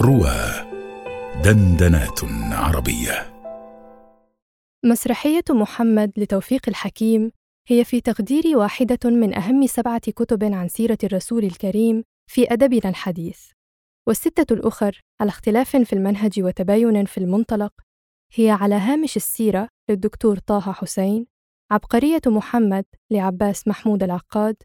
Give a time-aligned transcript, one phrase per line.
[0.00, 0.30] روى
[1.44, 2.20] دندنات
[2.52, 3.34] عربية.
[4.84, 7.32] مسرحية محمد لتوفيق الحكيم
[7.68, 13.50] هي في تقديري واحدة من أهم سبعة كتب عن سيرة الرسول الكريم في أدبنا الحديث.
[14.08, 17.72] والستة الأخر على اختلاف في المنهج وتباين في المنطلق
[18.34, 21.26] هي على هامش السيرة للدكتور طه حسين
[21.70, 24.56] عبقرية محمد لعباس محمود العقاد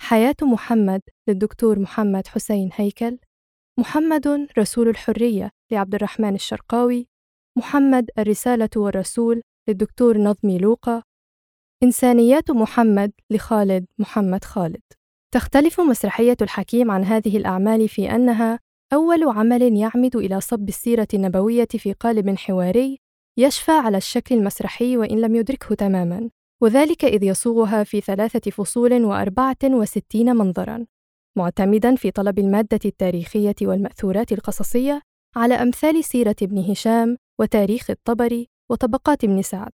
[0.00, 3.18] حياة محمد للدكتور محمد حسين هيكل
[3.80, 7.08] محمد رسول الحرية لعبد الرحمن الشرقاوي
[7.58, 11.02] محمد الرسالة والرسول للدكتور نظمي لوقا
[11.82, 14.82] إنسانيات محمد لخالد محمد خالد.
[15.34, 18.58] تختلف مسرحية الحكيم عن هذه الأعمال في أنها
[18.92, 22.98] أول عمل يعمد إلى صب السيرة النبوية في قالب حواري
[23.38, 26.30] يشفى على الشكل المسرحي وإن لم يدركه تماماً
[26.62, 30.86] وذلك إذ يصوغها في ثلاثة فصول وأربعة وستين منظراً.
[31.38, 35.02] معتمدا في طلب المادة التاريخية والمأثورات القصصية
[35.36, 39.72] على أمثال سيرة ابن هشام وتاريخ الطبري وطبقات ابن سعد.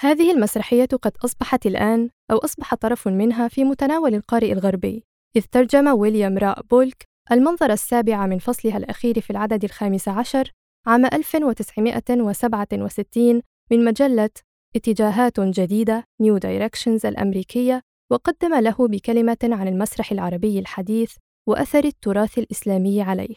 [0.00, 5.04] هذه المسرحية قد أصبحت الآن أو أصبح طرف منها في متناول القارئ الغربي،
[5.36, 10.50] إذ ترجم ويليام راء بولك المنظر السابع من فصلها الأخير في العدد الخامس عشر
[10.86, 14.30] عام 1967 من مجلة
[14.76, 21.16] اتجاهات جديدة New Directions الأمريكية وقدم له بكلمة عن المسرح العربي الحديث
[21.48, 23.36] وأثر التراث الإسلامي عليه.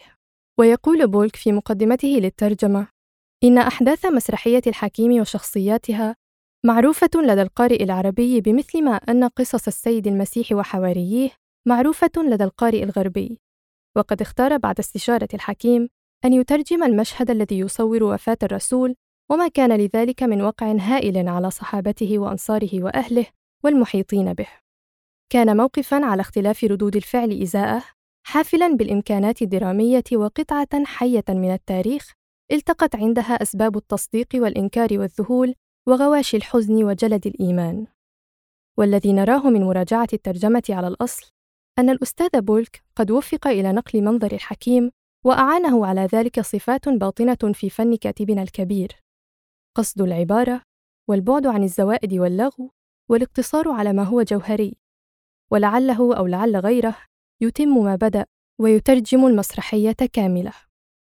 [0.59, 2.87] ويقول بولك في مقدمته للترجمة:
[3.43, 6.15] إن أحداث مسرحية الحكيم وشخصياتها
[6.65, 11.29] معروفة لدى القارئ العربي بمثل ما أن قصص السيد المسيح وحواريه
[11.67, 13.39] معروفة لدى القارئ الغربي،
[13.97, 15.89] وقد اختار بعد استشارة الحكيم
[16.25, 18.95] أن يترجم المشهد الذي يصور وفاة الرسول
[19.31, 23.25] وما كان لذلك من وقع هائل على صحابته وأنصاره وأهله
[23.63, 24.62] والمحيطين به.
[25.33, 27.83] كان موقفا على اختلاف ردود الفعل إزاءه
[28.25, 32.13] حافلا بالإمكانات الدرامية وقطعة حية من التاريخ
[32.51, 35.55] التقت عندها أسباب التصديق والإنكار والذهول
[35.87, 37.87] وغواشي الحزن وجلد الإيمان.
[38.77, 41.31] والذي نراه من مراجعة الترجمة على الأصل
[41.79, 44.91] أن الأستاذ بولك قد وفق إلى نقل منظر الحكيم
[45.25, 49.03] وأعانه على ذلك صفات باطنة في فن كاتبنا الكبير.
[49.77, 50.61] قصد العبارة
[51.09, 52.71] والبعد عن الزوائد واللغو
[53.09, 54.82] والاقتصار على ما هو جوهري.
[55.51, 56.95] ولعله أو لعل غيره
[57.41, 58.25] يتم ما بدأ
[58.61, 60.53] ويترجم المسرحية كاملة.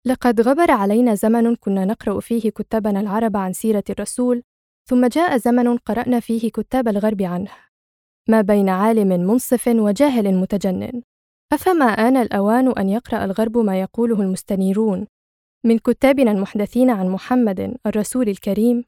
[0.07, 4.43] لقد غبر علينا زمن كنا نقرأ فيه كتابنا العرب عن سيرة الرسول
[4.89, 7.51] ثم جاء زمن قرأنا فيه كتاب الغرب عنه.
[8.29, 11.03] ما بين عالم منصف وجاهل متجنن.
[11.53, 15.07] أفما آن الأوان أن يقرأ الغرب ما يقوله المستنيرون؟
[15.65, 18.85] من كتابنا المحدثين عن محمد الرسول الكريم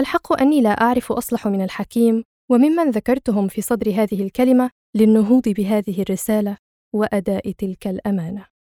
[0.00, 6.02] الحق أني لا أعرف أصلح من الحكيم وممن ذكرتهم في صدر هذه الكلمة للنهوض بهذه
[6.02, 6.56] الرسالة
[6.94, 8.57] وأداء تلك الأمانة.